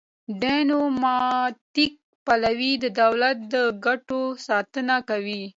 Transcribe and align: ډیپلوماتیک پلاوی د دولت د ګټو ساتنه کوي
ډیپلوماتیک 0.41 1.93
پلاوی 2.25 2.71
د 2.83 2.85
دولت 3.01 3.37
د 3.53 3.55
ګټو 3.85 4.21
ساتنه 4.47 4.95
کوي 5.09 5.43